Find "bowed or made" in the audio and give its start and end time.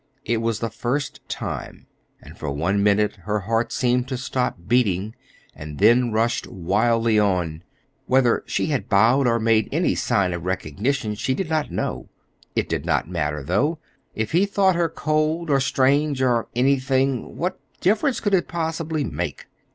8.89-9.69